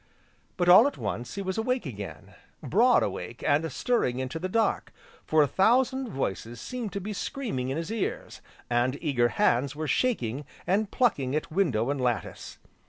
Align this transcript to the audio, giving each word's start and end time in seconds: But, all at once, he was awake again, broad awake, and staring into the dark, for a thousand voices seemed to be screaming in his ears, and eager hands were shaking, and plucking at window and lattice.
But, 0.57 0.67
all 0.67 0.87
at 0.87 0.97
once, 0.97 1.35
he 1.35 1.43
was 1.43 1.59
awake 1.59 1.85
again, 1.85 2.33
broad 2.63 3.03
awake, 3.03 3.43
and 3.45 3.71
staring 3.71 4.17
into 4.17 4.39
the 4.39 4.49
dark, 4.49 4.91
for 5.27 5.43
a 5.43 5.47
thousand 5.47 6.09
voices 6.09 6.59
seemed 6.59 6.91
to 6.93 6.99
be 6.99 7.13
screaming 7.13 7.69
in 7.69 7.77
his 7.77 7.91
ears, 7.91 8.41
and 8.67 8.97
eager 8.99 9.27
hands 9.27 9.75
were 9.75 9.87
shaking, 9.87 10.43
and 10.65 10.89
plucking 10.89 11.35
at 11.35 11.51
window 11.51 11.91
and 11.91 12.01
lattice. 12.01 12.57